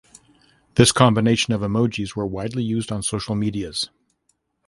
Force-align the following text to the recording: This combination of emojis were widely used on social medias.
This 0.77 0.91
combination 0.91 1.53
of 1.53 1.61
emojis 1.61 2.15
were 2.15 2.25
widely 2.25 2.63
used 2.63 2.91
on 2.91 3.03
social 3.03 3.35
medias. 3.35 3.91